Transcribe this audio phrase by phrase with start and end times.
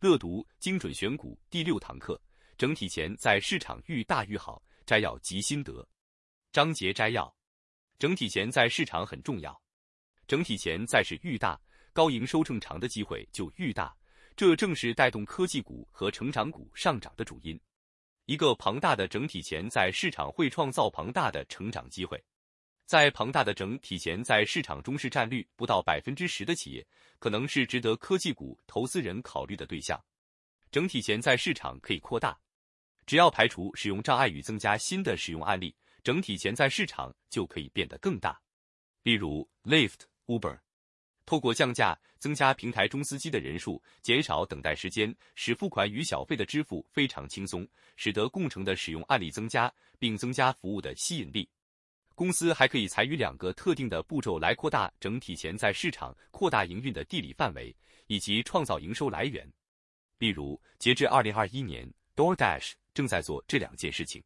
[0.00, 2.20] 乐读精准选股第六堂课，
[2.56, 5.84] 整体钱在市场愈大愈好，摘要及心得。
[6.52, 7.34] 章节摘要：
[7.98, 9.60] 整体钱在市场很重要，
[10.28, 11.60] 整体钱在是愈大，
[11.92, 13.92] 高营收正常的机会就愈大，
[14.36, 17.60] 这正是带动科技股和成长股上涨的主因。
[18.26, 22.22] 一个庞大的整体钱在市场会创造庞大的成长机会。
[22.88, 26.86] 在庞大的整体钱在市场中市占率不到百分之十的企业，
[27.18, 30.02] 可能是值得科技股投资人考虑的对象。
[30.72, 32.34] 整体钱在市场可以扩大，
[33.04, 38.40] 只要排除使用障碍与增加新的使用案例，整体钱在市场就可以变得更大。
[39.02, 40.58] 例如，Lyft、Uber，
[41.26, 51.46] 透过降价、增加平台中司机的人数、减少等待时间，使付款与小费的支付非常轻松，使得共乘的使用案例增加，并增加服务的吸引力。
[52.18, 57.72] 公司还可以采取两个特定的步骤来扩大整体潜在市场、扩大营运的地理范围
[58.08, 59.48] 以及创造营收来源。
[60.18, 64.20] 例如，截至二零二一年，DoorDash 正在做这两件事情。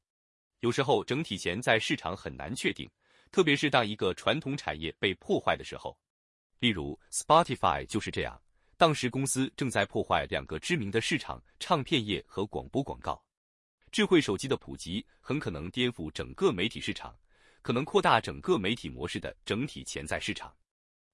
[0.60, 2.88] 有时候，整体潜在市场很难确定，
[3.30, 5.94] 特别是当一个传统产业被破坏的时候。
[6.60, 8.40] 例如，Spotify 就是这样。
[8.78, 13.22] 当时公司正在破坏两个知名的市场：唱片业和广播广告。
[13.90, 17.14] 智慧手机的普及很可能颠覆整个媒体市场。
[17.62, 20.52] 可能扩大整个媒体模式的整体潜在市场，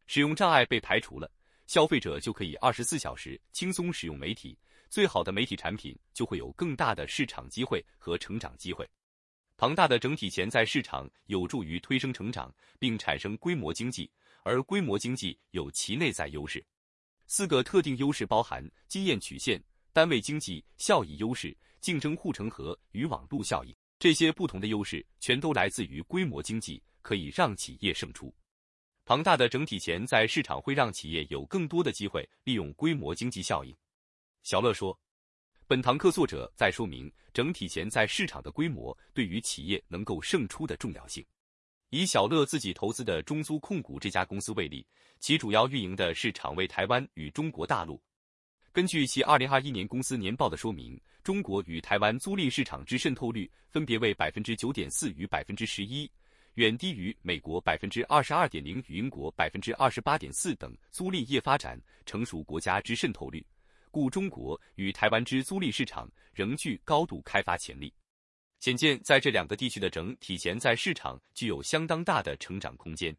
[0.06, 1.30] 使用障碍被排除了，
[1.66, 8.88] 消费者就可以二十四小时轻松使用媒体，最好的媒体产品就会有更大的市场机会和成长机会。
[9.58, 14.10] 庞大的整体潜在市场有助于推升成长，并产生规模经济，
[14.42, 16.64] 而规模经济有其内在优势。
[17.26, 23.74] 四个特定优势包含经验曲线、单位经济效益优势、竞争护城河与网络效应。
[23.98, 28.32] 这些不同的优势全都来自于规模经济，可以让企业胜出。
[29.04, 33.74] 庞大的整体钱在市场会让企业有更多的机会利用规模经济效应。
[34.44, 34.96] 小乐说，
[35.66, 41.24] 本堂课作者在说明整体钱在市场的规模对于企业能够胜出的重要性。
[41.90, 44.86] 以小乐自己投资的中租控股这家公司为例，
[45.18, 48.00] 其主要运营的是场位台湾与中国大陆。
[48.70, 56.10] 根据其二零二一年公司年报的说明，中国与台湾租赁市场之渗透率分别为百分之九点四与百分之十一，
[56.54, 63.44] 远低于美国百分之二十二点零与英国百分之二十八点四等租赁业发展成熟国家之渗透率，
[63.90, 67.92] 故中国与台湾之租赁市场仍具高度开发潜力。
[68.60, 73.14] 显见，在这两个地区的整体潜在市场具有相当大的成长空间，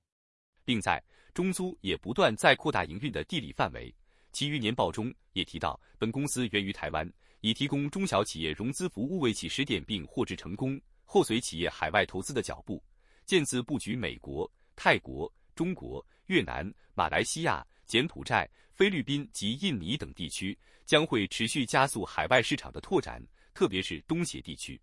[0.66, 1.00] 并在
[1.32, 3.94] 中租也不断在扩大营运的地理范围。
[4.32, 7.08] 其余年报中也提到，本公司源于台湾，
[7.42, 12.84] 以提供中小企业融资服务为起始点，并获至成功，后随企业海外投资的脚步，
[13.26, 23.22] 渐次布局美国、泰国、中国、越南、马来西亚、柬埔寨、菲律宾及印尼等地区，将会持续加速海外市场的拓展，
[23.54, 24.80] 特别是东协地区。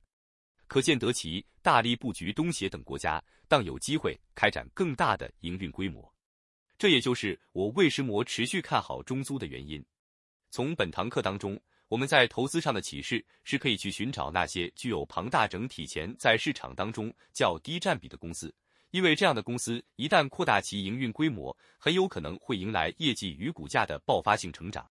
[0.66, 6.12] 可见得其大力布局东协等国家，当有机会开展更大的营运规模。
[6.76, 9.82] 这也就是我为什么持续看好中租的原因。
[10.50, 11.58] 从本堂课当中，
[11.88, 18.54] 我们在投资上的启示是可以去寻找那些具有庞大整体前在市场当中较低占比的公司，
[18.90, 24.88] 因为这样的公司一旦扩大其营运规模，很有可能会迎来业绩与股价的爆发性成长。